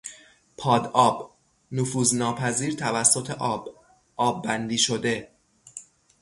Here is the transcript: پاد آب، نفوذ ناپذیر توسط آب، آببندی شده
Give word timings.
پاد 0.57 0.91
آب، 0.93 1.33
نفوذ 1.71 2.15
ناپذیر 2.15 2.73
توسط 2.75 3.31
آب، 3.31 3.69
آببندی 4.15 4.77
شده 4.77 5.27